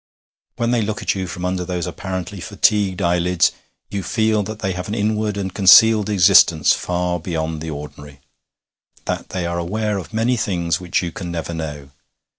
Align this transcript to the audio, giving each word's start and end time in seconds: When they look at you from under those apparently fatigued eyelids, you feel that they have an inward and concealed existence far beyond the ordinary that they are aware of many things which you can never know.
When 0.55 0.71
they 0.71 0.81
look 0.81 1.03
at 1.03 1.13
you 1.13 1.27
from 1.27 1.45
under 1.45 1.63
those 1.63 1.85
apparently 1.85 2.39
fatigued 2.41 3.03
eyelids, 3.03 3.51
you 3.91 4.01
feel 4.01 4.41
that 4.41 4.57
they 4.57 4.71
have 4.73 4.87
an 4.87 4.95
inward 4.95 5.37
and 5.37 5.53
concealed 5.53 6.09
existence 6.09 6.73
far 6.73 7.19
beyond 7.19 7.61
the 7.61 7.69
ordinary 7.69 8.19
that 9.05 9.29
they 9.29 9.45
are 9.45 9.59
aware 9.59 9.99
of 9.99 10.11
many 10.11 10.37
things 10.37 10.79
which 10.79 11.03
you 11.03 11.11
can 11.11 11.29
never 11.29 11.53
know. 11.53 11.91